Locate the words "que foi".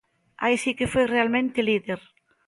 0.77-1.05